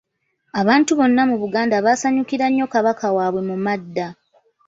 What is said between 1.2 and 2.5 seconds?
mu Buganda baasanyukira